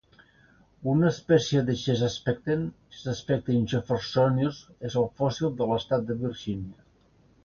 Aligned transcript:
Una 0.91 1.09
espècie 1.15 1.59
de 1.65 1.75
"Chesapecten", 1.81 2.63
"Chesapecten 2.95 3.67
jeffersonius", 3.73 4.63
és 4.89 4.97
el 5.03 5.07
fòssil 5.21 5.53
de 5.61 5.69
l'estat 5.73 6.09
de 6.09 6.17
Virgínia. 6.27 6.87